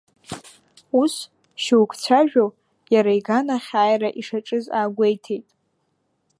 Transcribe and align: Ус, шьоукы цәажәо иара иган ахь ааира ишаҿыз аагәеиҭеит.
Ус, 1.01 1.13
шьоукы 1.63 1.95
цәажәо 2.01 2.45
иара 2.93 3.11
иган 3.19 3.47
ахь 3.55 3.71
ааира 3.81 4.09
ишаҿыз 4.19 4.65
аагәеиҭеит. 4.77 5.45